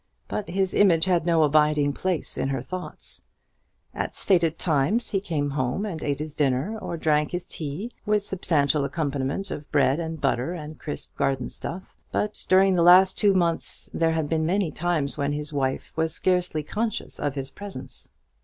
[0.27, 3.21] But his image had no abiding place in her thoughts.
[3.93, 8.23] At stated times he came home and ate his dinner, or drank his tea, with
[8.23, 13.35] substantial accompaniment of bread and butter and crisp garden stuff; but, during the last two
[13.35, 18.09] months, there had been many times when his wife was scarcely conscious of his presence.